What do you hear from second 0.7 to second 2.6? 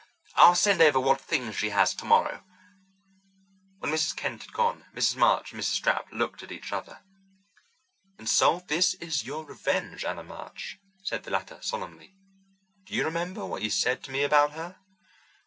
over what few things she has tomorrow."